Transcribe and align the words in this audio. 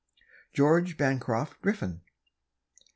George 0.51 0.97
Bancroft 0.97 1.61
Griffith. 1.61 1.99